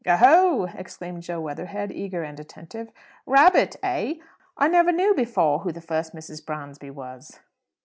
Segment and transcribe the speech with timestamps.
[0.03, 2.91] "O ho!" exclaimed Jo Weatherhead, eager and attentive.
[3.27, 4.15] "Rabbitt, eh?
[4.57, 6.43] I never knew before who the first Mrs.
[6.43, 7.39] Bransby was."